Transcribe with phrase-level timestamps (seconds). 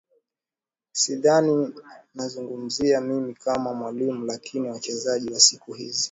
[0.91, 1.73] sidhani
[2.15, 5.99] nazungumzia mimi kama mwalimu lakini wachezaji wa siku hizi